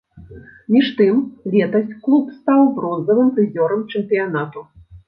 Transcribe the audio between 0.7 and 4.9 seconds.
Між тым летась клуб стаў бронзавым прызёрам чэмпіянату.